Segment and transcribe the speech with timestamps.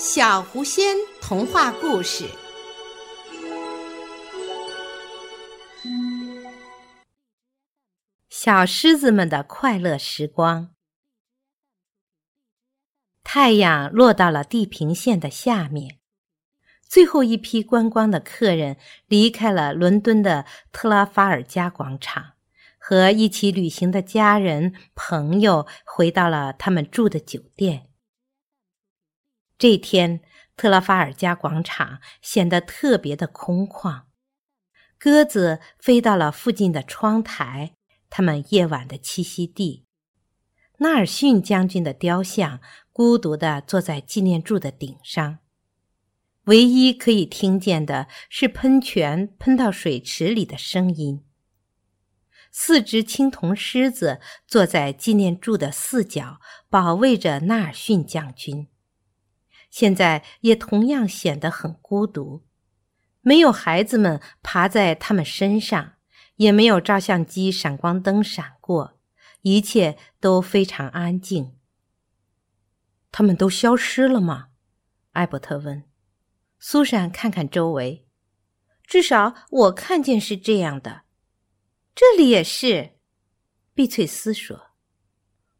[0.00, 2.24] 小狐仙童话故事：
[8.30, 10.70] 小狮子们的快乐时光。
[13.24, 15.98] 太阳落到了地平线的下面，
[16.86, 18.76] 最后一批观光的客人
[19.08, 22.34] 离开了伦敦的特拉法尔加广场，
[22.78, 27.87] 和一起旅行的家人朋友回到了他们住的酒店。
[29.58, 30.20] 这天，
[30.56, 34.02] 特拉法尔加广场显得特别的空旷。
[34.98, 37.74] 鸽子飞到了附近的窗台，
[38.08, 39.84] 它们夜晚的栖息地。
[40.78, 42.60] 纳尔逊将军的雕像
[42.92, 45.38] 孤独地坐在纪念柱的顶上，
[46.44, 51.24] 唯一可以听见的是喷泉喷到水池里的声音。
[52.52, 58.68] 四只青铜狮子坐在纪念柱的四角，保卫着纳尔逊将军。
[59.70, 62.44] 现在也同样显得很孤独，
[63.20, 65.94] 没有孩子们爬在他们身上，
[66.36, 68.98] 也没有照相机闪光灯闪过，
[69.42, 71.56] 一切都非常安静。
[73.10, 74.48] 他们都消失了吗？
[75.12, 75.84] 艾伯特问。
[76.58, 78.06] 苏珊看看周围，
[78.84, 81.02] 至少我看见是这样的。
[81.94, 82.98] 这里也是，
[83.74, 84.72] 碧翠丝说。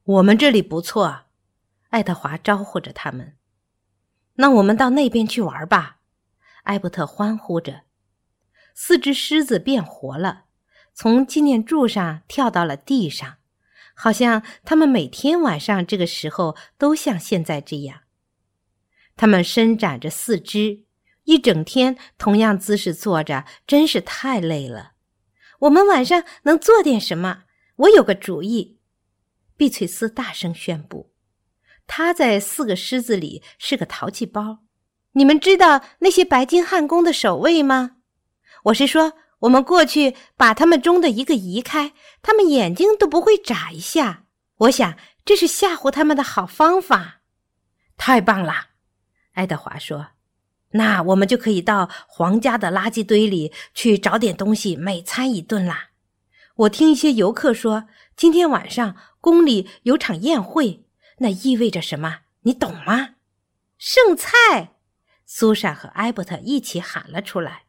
[0.02, 1.27] 我们这里不错，
[1.90, 3.38] 爱德华招呼着他们。
[4.41, 5.98] 那我们到那边去玩吧，
[6.62, 7.83] 艾伯特欢呼着。
[8.72, 10.45] 四只狮子变活了，
[10.95, 13.39] 从纪念柱上跳到了地上，
[13.95, 18.03] 好像他们每天晚上这个时候都像现在这样。
[19.17, 20.84] 他们伸展着四肢，
[21.25, 24.92] 一整天同样姿势坐着，真是太累了。
[25.61, 27.42] 我们晚上能做点什么？
[27.75, 28.78] 我有个主意，
[29.56, 31.11] 碧翠丝大声宣布。
[31.89, 34.58] 他在四个狮子里是个淘气包。
[35.12, 37.97] 你们知道那些白金汉宫的守卫吗？
[38.64, 41.92] 我是说，我们过去把他们中的一个移开，
[42.23, 44.24] 他们眼睛都不会眨一下。
[44.58, 47.23] 我想这是吓唬他们的好方法。
[47.96, 48.68] 太棒了，
[49.33, 50.08] 爱德华说。
[50.73, 55.89] 那我们就可以到皇家的垃圾堆里去找点东西美餐一顿啦。
[56.57, 60.85] 我听一些游客说，今天晚上宫里有场宴会。
[61.18, 62.20] 那意味着什么？
[62.42, 63.17] 你懂吗？
[63.77, 64.77] 剩菜！
[65.27, 67.64] 苏珊和艾伯特一起喊了出来。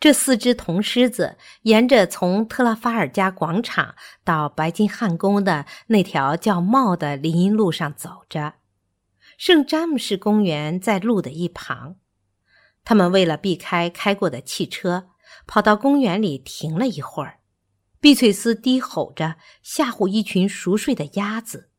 [0.00, 8.54] 这四只铜狮子沿着从特拉法尔加广场到白金汉宫的那条叫茂的林荫路上走着。
[9.38, 11.96] 圣詹姆士公园在路的一旁。
[12.84, 15.08] 他们为了避开开过的汽车，
[15.46, 17.38] 跑到公园里停了一会儿。
[17.98, 21.70] 碧翠丝低吼着吓唬一群熟睡的鸭子。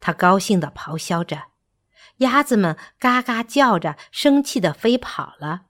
[0.00, 1.44] 他高兴地咆哮着，
[2.18, 5.62] 鸭子们嘎嘎叫着，生气地飞跑了。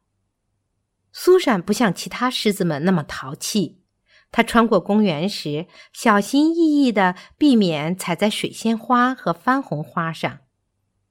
[1.13, 3.83] 苏珊不像其他狮子们那么淘气，
[4.31, 10.41] 她穿过公园时小心翼翼地避免踩在水仙花和番红花上。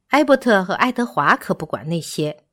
[0.09, 2.43] 艾伯特和爱德华可不管那些。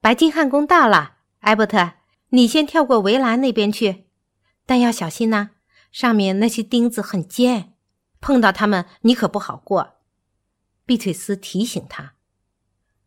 [0.00, 1.92] 白金汉宫到了，艾伯特，
[2.30, 4.06] 你先跳过围栏那边去，
[4.66, 5.50] 但要小心呐，
[5.92, 7.71] 上面那些钉子很尖。
[8.22, 9.96] 碰到他们，你可不好过。”
[10.86, 12.14] 碧翠丝提醒他。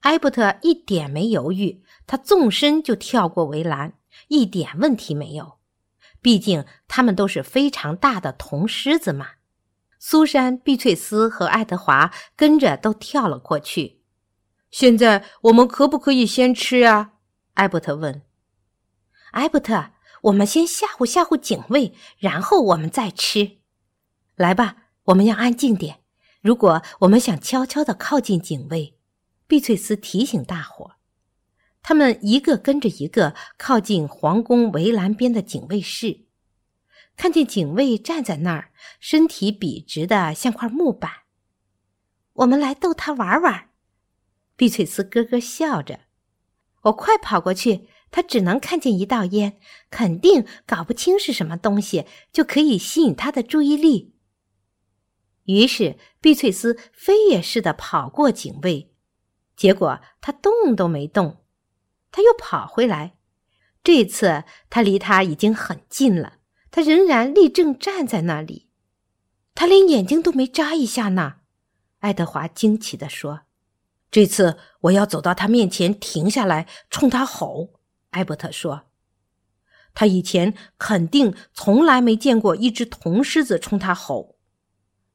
[0.01, 3.93] 艾伯特一点没犹豫，他纵身就跳过围栏，
[4.27, 5.57] 一点问题没有。
[6.21, 9.29] 毕竟他们都是非常大的铜狮子嘛。
[9.99, 14.01] 苏珊、碧翠丝和爱德华跟着都跳了过去。
[14.69, 17.13] 现在我们可不可以先吃啊？
[17.55, 18.21] 艾伯特问。
[19.31, 19.91] 艾伯特，
[20.23, 23.57] 我们先吓唬吓唬警卫，然后我们再吃。
[24.35, 24.83] 来吧。
[25.05, 25.99] 我们要安静点。
[26.41, 28.97] 如果我们想悄悄地靠近警卫，
[29.47, 30.95] 碧翠丝提醒大伙儿
[31.81, 36.25] 他们一个跟着一个靠近皇宫围栏边的警卫室，
[37.15, 41.11] 看见警卫站在那儿，身体笔直的像块木板。
[42.33, 43.69] 我们来逗他玩玩。
[44.55, 45.99] 碧翠丝咯咯笑着。
[46.83, 49.57] 我快跑过去，他只能看见一道烟，
[49.91, 54.14] 肯定搞不清是什么东西，就可以吸引他的注意力。
[55.45, 58.93] 于是，碧翠丝飞也似的跑过警卫，
[59.55, 61.43] 结果他动都没动。
[62.11, 63.17] 他又跑回来，
[63.83, 66.37] 这次他离他已经很近了，
[66.71, 68.69] 他仍然立正站在那里，
[69.53, 71.35] 他连眼睛都没眨一下呢。
[71.99, 73.41] 爱德华惊奇地说
[74.09, 77.79] ：“这次我要走到他面前，停下来，冲他吼。”
[78.11, 78.83] 艾伯特说
[79.93, 84.34] ：“他以前肯定从来没见过一只铜狮子冲他吼。”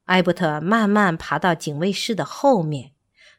[0.05, 2.93] 艾伯特慢慢爬到警卫室的后面，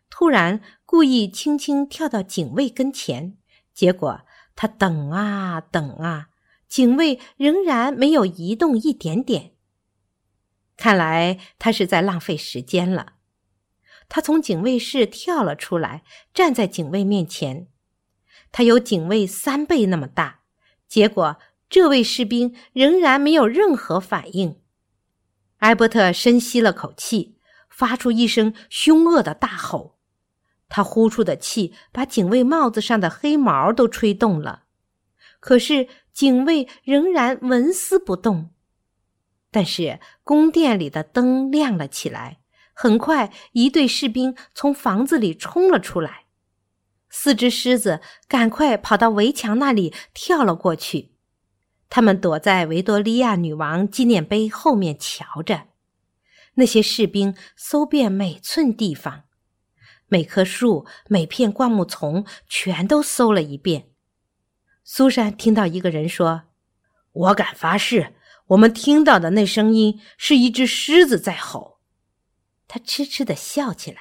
[0.08, 3.36] 突然故意轻轻跳到警卫跟前，
[3.74, 4.22] 结果
[4.54, 6.28] 他等啊等啊，
[6.68, 9.52] 警卫仍然没有移动一点点。
[10.76, 13.14] 看来他是在浪费时间了。
[14.08, 17.68] 他从警卫室跳了出来，站在警卫面前。
[18.50, 20.40] 他有警卫三倍那么大，
[20.86, 21.38] 结果
[21.70, 24.61] 这位士兵仍然没有任何反应。
[25.62, 27.36] 艾伯特深吸了口气，
[27.70, 29.96] 发出一声凶恶的大吼。
[30.68, 34.64] 他呼出的气把警卫帽子上的黑毛都吹动了，
[35.38, 38.50] 可是警卫仍然纹丝不动。
[39.52, 42.40] 但是宫殿里的灯亮了起来，
[42.74, 46.24] 很快一队士兵从房子里冲了出来，
[47.08, 51.11] 四只狮子赶快跑到围墙那里跳了过去，
[51.94, 55.64] 他们躲在维多利亚女王纪念碑后面瞧着，
[56.54, 59.24] 那些士兵搜遍每寸地方。
[60.08, 63.90] 每棵树、每片灌木丛全都搜了一遍。
[64.82, 66.44] 苏珊听到一个人说
[67.12, 68.14] ：“我敢发誓，
[68.46, 71.78] 我们听到的那声音是一只狮子在吼。”
[72.66, 73.98] 他痴痴的笑起来。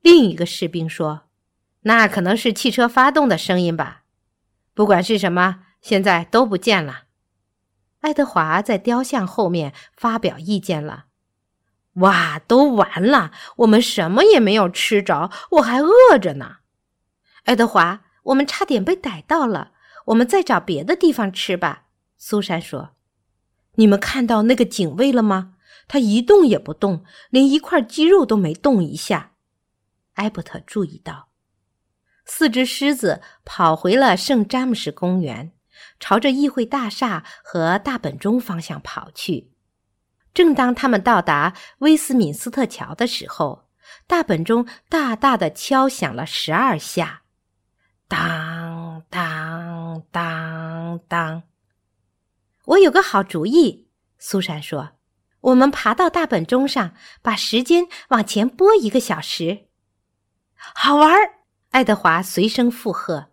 [0.00, 1.28] 另一个士兵说
[1.82, 4.02] ：“那可能是汽车发动的声音吧。”
[4.74, 7.04] 不管是什么，现在都不见了。
[8.00, 11.06] 爱德华在雕像后面发表意见了。
[11.94, 13.32] 哇，都完了！
[13.56, 16.58] 我们什么也没有吃着，我还饿着呢。
[17.44, 19.72] 爱德华，我们差点被逮到了，
[20.06, 21.86] 我们再找别的地方吃吧。
[22.16, 22.90] 苏珊说
[23.74, 25.56] ：“你们看到那个警卫了吗？
[25.88, 29.32] 他一动也不动，连一块肌肉都没动一下。”
[30.14, 31.28] 艾伯特注意到，
[32.24, 35.52] 四只狮子跑回了圣詹姆士公园，
[35.98, 39.52] 朝着议会大厦和大本钟方向跑去。
[40.32, 43.68] 正当他们到达威斯敏斯特桥的时候，
[44.06, 47.22] 大本钟大大的敲响了十二下，
[48.06, 51.42] 当当当当。
[52.66, 53.88] 我有个好主意，
[54.18, 54.90] 苏珊说
[55.40, 59.66] ：“我们爬到大本钟上，把时间往前拨一个小时。”
[60.54, 61.40] 好玩儿！
[61.70, 63.29] 爱德华随声附和。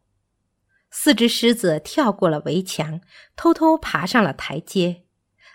[0.90, 3.02] 四只狮子跳过了围墙，
[3.36, 5.04] 偷偷爬上了台阶。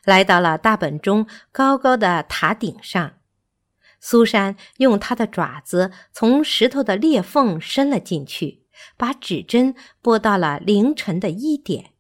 [0.05, 3.15] 来到了大本钟高高的塔顶上，
[4.01, 8.65] 苏珊用她的爪子从石头的裂缝伸了进去，
[8.97, 11.93] 把指针拨到了凌晨的一点，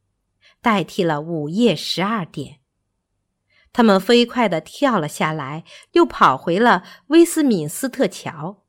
[0.60, 2.58] 代替了午夜十二点。
[3.72, 8.61] 他们飞快地跳了下来，又跑回了威斯敏斯特桥。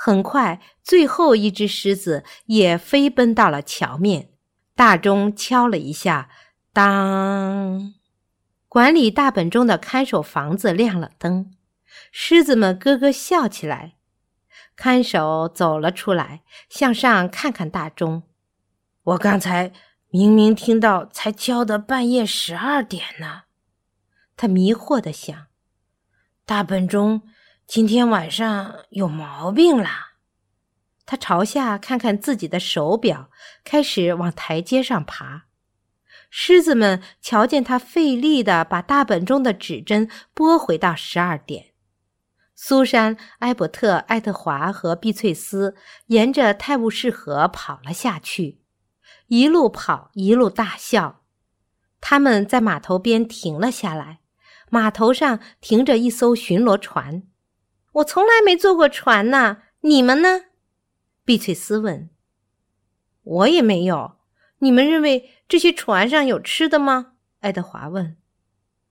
[0.00, 4.30] 很快，最后一只狮子也飞奔到了桥面。
[4.76, 6.30] 大钟敲了一下，
[6.72, 7.94] 当。
[8.68, 11.50] 管理大本钟的看守房子亮了灯，
[12.12, 13.96] 狮子们咯咯笑起来。
[14.76, 18.22] 看守走了出来，向上看看大钟。
[19.02, 19.72] 我刚才
[20.10, 23.42] 明明听到才敲的半夜十二点呢，
[24.36, 25.46] 他迷惑的想。
[26.46, 27.22] 大本钟
[27.68, 30.14] 今天晚上有毛病啦。
[31.04, 33.28] 他朝下看看自己的手表，
[33.62, 35.44] 开始往台阶上爬。
[36.30, 41.74] 狮子们瞧见他费力的把大本钟的指针拨回到十二点。
[42.54, 48.62] 苏珊、埃伯特、爱德华和碧翠丝沿着泰晤士河跑了下去，
[49.26, 51.20] 一路跑一路大笑。
[52.00, 54.20] 他们在码头边停了下来，
[54.70, 57.24] 码头上停着一艘巡逻船。
[57.92, 60.44] 我从来没坐过船呢，你们呢？
[61.24, 62.08] 碧翠丝问。
[63.22, 64.16] 我也没有。
[64.58, 67.14] 你们认为这些船上有吃的吗？
[67.40, 68.16] 爱德华问。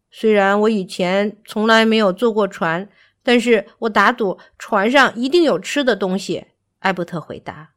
[0.10, 2.90] 虽然我以前从来没有坐过船，
[3.22, 6.48] 但是我打赌船上一定有吃的东西。
[6.80, 7.74] 艾伯特回答。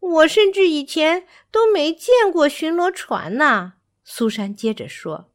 [0.00, 3.74] 我甚至以前都没见过巡逻船呢。
[4.04, 5.30] 苏珊接着说。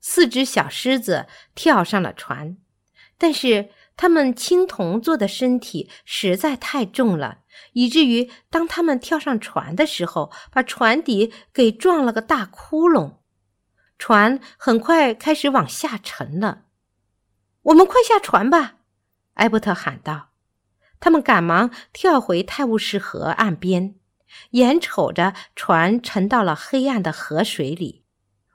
[0.00, 2.56] 四只小狮子跳上了船，
[3.18, 3.70] 但是。
[3.98, 7.38] 他们青铜做的身体实在太重了，
[7.72, 13.16] 以至于当他们跳上船的时候，把船底给撞了个大窟窿。
[13.98, 16.66] 船很快开始往下沉了。
[17.62, 18.76] 我们快下船吧！
[19.34, 20.28] 埃伯特喊道。
[21.00, 23.96] 他们赶忙跳回泰晤士河岸边，
[24.50, 28.04] 眼瞅着船沉到了黑暗的河水里。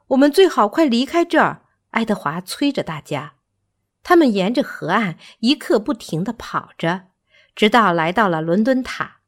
[0.08, 1.64] 我们最好快离开这儿！
[1.90, 3.34] 爱德华催着大家。
[4.03, 7.07] 他们沿着河岸一刻不停地跑着，
[7.55, 9.22] 直到来到了伦敦塔。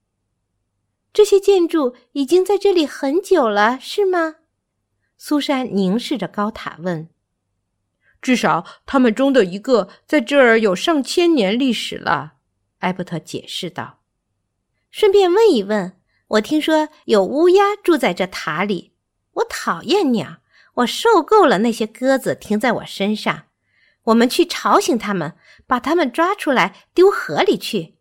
[1.14, 4.36] 这些建筑已经在这里很久了，是吗？
[5.18, 7.10] 苏珊凝视着高塔问。
[8.22, 12.34] “至少他们中的一个在这儿有上千年历史了。”
[12.80, 14.02] 艾伯特解释道。
[14.92, 18.92] 顺便问一问，我听说有乌鸦住在这塔里。
[19.34, 20.38] 我讨厌鸟，
[20.76, 23.45] 我受够了那些鸽子停在我身上。
[24.06, 25.36] 我们去吵醒他们，
[25.68, 27.96] 把他们抓出来丢河里去。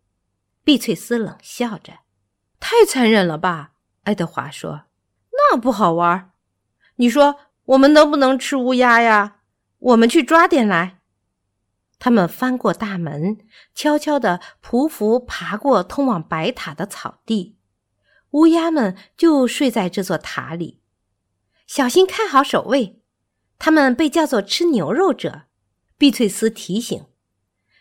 [0.63, 1.99] 碧翠丝冷笑着
[2.59, 4.85] ：“太残忍了吧？”爱德华说
[5.51, 6.31] ：“那不好玩。
[6.95, 9.37] 你说我们能不能吃乌鸦呀？
[9.79, 10.99] 我们去抓点来。”
[11.97, 13.37] 他们翻过大门，
[13.73, 17.57] 悄悄地匍匐爬过通往白塔的草地。
[18.31, 20.81] 乌鸦们就睡在这座塔里，
[21.65, 23.01] 小心看好守卫。
[23.57, 25.43] 他们被叫做吃牛肉者。
[25.97, 27.05] 碧翠丝提醒：“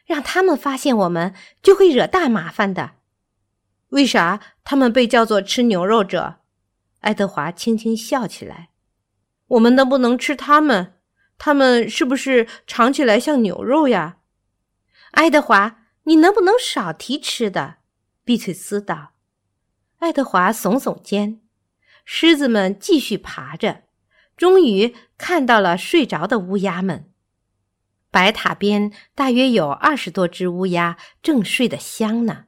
[0.06, 2.92] 让他们发现我们，就会惹大麻烦的。”
[3.90, 6.40] 为啥他们被叫做吃牛肉者？
[7.00, 8.70] 爱德华轻轻笑起来
[9.48, 10.92] ：“我们能不能吃他们？”
[11.36, 14.18] 它们是不是尝起来像牛肉呀？
[15.10, 17.78] 爱德华，你能不能少提吃的？
[18.24, 19.14] 碧翠丝道。
[19.98, 21.40] 爱德华耸耸肩。
[22.04, 23.82] 狮子们继续爬着，
[24.36, 27.10] 终于看到了睡着的乌鸦们。
[28.14, 32.44] 白塔边大约有二十多只乌鸦，正睡得香呢。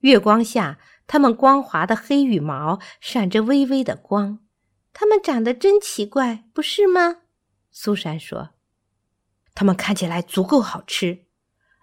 [0.00, 4.38] 月光下，它们光滑的黑羽毛闪着微微的光。
[4.94, 7.16] 它们长得真奇怪，不是吗？
[7.70, 8.54] 苏珊说
[9.54, 11.26] ：“它们看起来足够好吃。”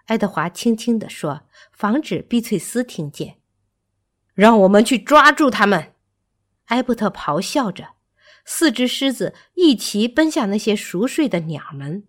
[0.08, 3.36] 爱德华轻轻地说，防止碧翠丝听见。
[4.34, 5.94] “让我们去抓住它们！”
[6.70, 7.90] 埃伯特咆哮着。
[8.46, 12.08] 四只狮子一齐奔向那些熟睡的鸟们。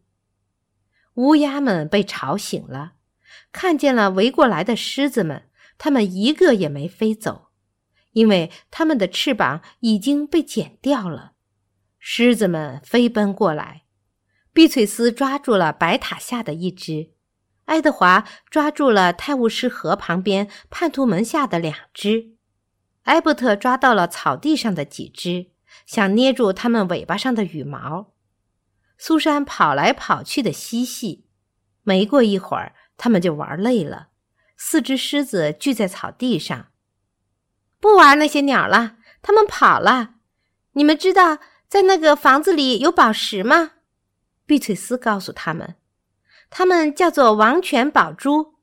[1.14, 2.92] 乌鸦们被吵醒了，
[3.52, 5.45] 看见了围过来的狮子们，
[5.76, 7.49] 它们一个也没飞走，
[8.12, 11.33] 因为它们的翅膀已经被剪掉了。
[11.99, 13.83] 狮子们飞奔过来，
[14.52, 17.11] 碧翠丝抓住了白塔下的一只，
[17.66, 22.37] 爱德华抓住了泰晤士河旁边叛徒门下的两只，
[23.02, 25.50] 埃伯特抓到了草地上的几只，
[25.87, 28.12] 想捏住它们尾巴上的羽毛。
[29.04, 31.26] 苏珊跑来跑去的嬉戏，
[31.82, 34.11] 没过一会儿，他们就玩累了。
[34.56, 36.68] 四只狮子聚在草地上，
[37.80, 40.14] 不玩那些鸟了，他们跑了。
[40.75, 41.38] 你们知道？
[41.66, 43.73] 在那个房子里有宝石吗？
[44.47, 45.75] 碧翠丝告诉他们，
[46.49, 48.54] 他们叫做王权宝珠。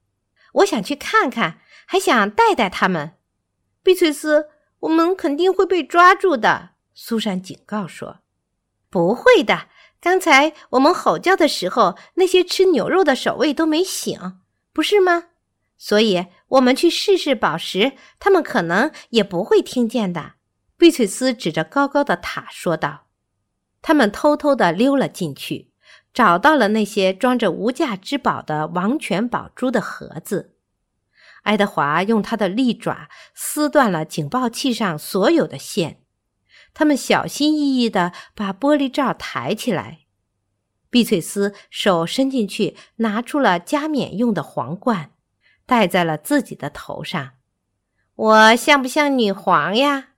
[0.54, 3.18] 我想去看看，还想带带他们。
[3.84, 4.48] 碧翠丝，
[4.80, 6.70] 我们肯定会被抓住的。
[6.94, 8.20] 苏珊警告说
[8.90, 9.68] ：“不会的。
[10.02, 14.40] 刚才我们吼叫的时候，那些吃牛肉的守卫都没醒，
[14.72, 15.26] 不是吗？
[15.78, 20.34] 所以，我们去试试宝石，他们可能也不会听见的。”
[20.78, 23.08] 碧翠丝指着高高的塔说道
[23.82, 25.72] ：“他们偷偷地溜了进去，
[26.14, 30.56] 找到了那些装着无价之宝的王权宝珠的盒子。
[31.44, 36.02] 爱德华用他的利爪撕断了警报器上所有的线。
[36.74, 40.00] 他们小心翼翼地把玻璃罩抬起来。
[40.90, 45.12] 碧翠丝手伸进去，拿出了加冕用的皇冠，
[45.66, 47.32] 戴在了自己的头上。
[48.16, 50.10] 我像不像女皇呀？”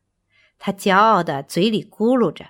[0.59, 2.45] 他骄傲的嘴里咕噜着，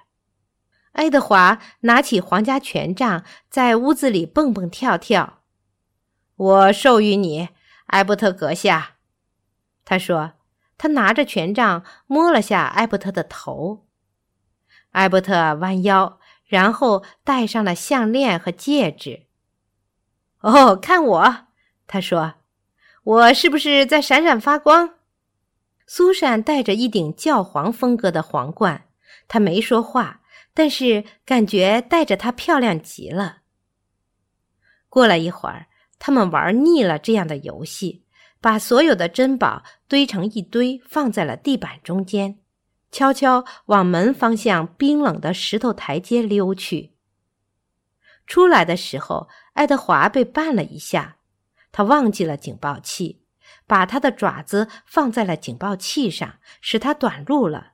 [0.91, 5.43] 爱德华拿起皇家权杖，在屋子里蹦蹦跳跳。
[6.35, 7.49] 我授予你，
[7.87, 8.97] 埃伯特阁下，
[9.85, 10.33] 他说。
[10.77, 13.85] 他拿着权杖摸了下埃伯特的头。
[14.91, 19.27] 埃伯特弯腰，然后戴上了项链和戒指。
[20.39, 21.47] 哦，看我，
[21.87, 22.35] 他说，
[23.03, 24.95] 我是不是在闪闪发光？
[25.87, 28.85] 苏珊戴着一顶教皇风格的皇冠，
[29.27, 30.21] 她没说话，
[30.53, 33.39] 但是感觉戴着它漂亮极了。
[34.89, 35.67] 过了一会儿，
[35.99, 38.03] 他们玩腻了这样的游戏，
[38.41, 42.40] 把所有的珍宝堆成一堆，放在了地板中间，
[42.91, 46.93] 悄悄往门方向冰冷的石头台阶溜去。
[48.27, 51.17] 出来的时候，爱德华被绊了一下，
[51.71, 53.19] 他忘记了警报器。
[53.67, 57.73] 把他的爪子放在了警报器上，使它短路了。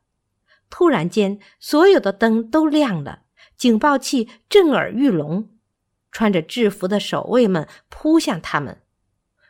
[0.70, 3.24] 突然间，所有的灯都亮了，
[3.56, 5.50] 警报器震耳欲聋。
[6.12, 8.82] 穿着制服的守卫们扑向他们，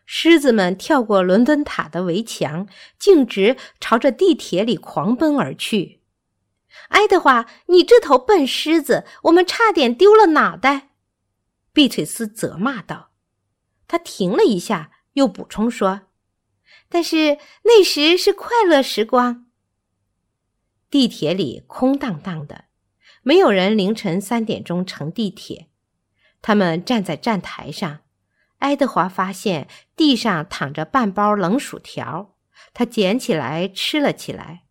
[0.10, 6.02] 狮子们跳过伦敦塔的围墙，径直朝着地铁里狂奔而去。
[6.88, 10.92] 爱德华，你这头笨狮子，我们差点丢了脑袋！
[11.74, 13.12] 碧翠丝责骂道。
[13.86, 16.04] 他停了一下，又补充说。
[16.88, 19.48] 但是那时是快乐时光。
[20.90, 22.66] 地铁里空荡荡的，
[23.24, 25.68] 没有人凌晨三点钟乘地铁。
[26.42, 28.00] 他们站在站台上，
[28.60, 32.36] 爱德华发现地上躺着半包冷薯条，
[32.74, 34.64] 他捡起来吃了起来。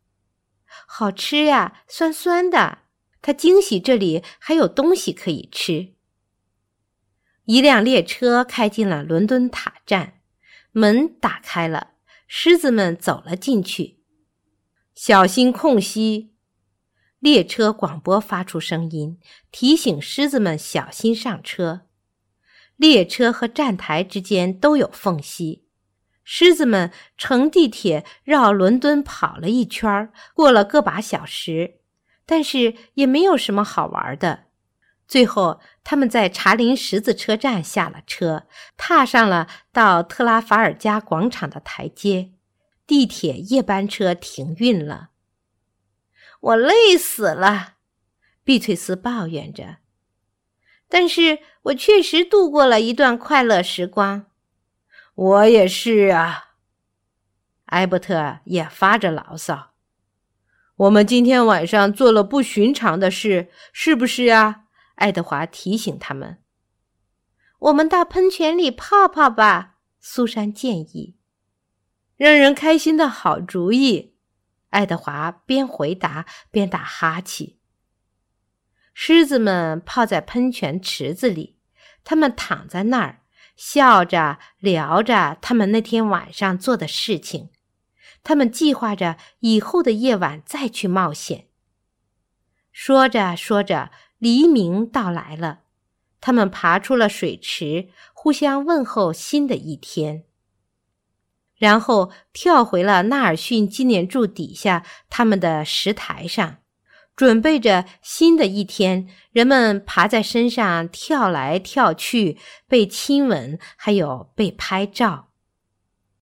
[0.86, 2.78] 好吃呀，酸酸的。
[3.22, 5.94] 他惊喜这里还有东西可以吃。
[7.46, 10.20] 一辆列车开进了伦敦塔站，
[10.72, 11.94] 门打开了，
[12.26, 14.00] 狮子们走了进去。
[14.94, 16.34] 小心空隙！
[17.18, 19.18] 列车广播发出声音，
[19.50, 21.85] 提醒狮子们小心上车。
[22.76, 25.64] 列车和站台之间都有缝隙。
[26.24, 31.80] 狮子们乘地铁绕伦敦跑了一圈，过了个把小时，
[32.24, 34.44] 但是也没有什么好玩的。
[35.06, 42.32] 最后，他们在查林十字车站下了车，踏上了到特拉法尔加广场的台阶。
[42.88, 45.10] 地铁夜班车停运了。
[46.40, 47.74] 我累死了，
[48.42, 49.78] 碧翠丝抱怨着。
[50.88, 54.26] 但是我确实度过了一段快乐时光。
[55.14, 56.50] 我也是啊，
[57.66, 59.72] 艾伯特也发着牢骚。
[60.76, 64.64] 我们今天晚上做了不寻常的事，是不是啊？
[64.96, 66.38] 爱德华提醒他们。
[67.58, 71.16] 我们到喷泉里泡泡吧，苏珊建议。
[72.16, 74.14] 让人开心的好主意，
[74.70, 77.54] 爱德华边回答边打哈欠。
[78.98, 81.58] 狮子们泡在喷泉池子里，
[82.02, 83.20] 他们躺在那儿。
[83.54, 87.50] 笑着聊着他们那天晚上做的事情，
[88.22, 91.48] 他们计划着以后的夜晚再去冒险。
[92.72, 95.60] 说着说着，黎明到来了，
[96.22, 100.24] 他们爬出了水池，互相问候新的一天，
[101.54, 106.56] 然后跳回了纳尔逊纪念柱底下他们的石台上。
[107.16, 112.36] 准备着新的一天，人们爬在身上跳来跳去，
[112.68, 115.28] 被亲吻，还有被拍照。